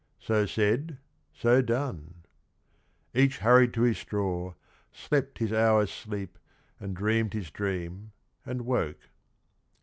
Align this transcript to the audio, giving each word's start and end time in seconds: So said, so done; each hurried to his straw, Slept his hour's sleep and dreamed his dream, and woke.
So 0.19 0.47
said, 0.47 0.97
so 1.31 1.61
done; 1.61 2.23
each 3.13 3.37
hurried 3.37 3.71
to 3.75 3.83
his 3.83 3.99
straw, 3.99 4.55
Slept 4.91 5.37
his 5.37 5.53
hour's 5.53 5.91
sleep 5.91 6.39
and 6.79 6.95
dreamed 6.95 7.33
his 7.35 7.51
dream, 7.51 8.11
and 8.43 8.63
woke. 8.63 9.09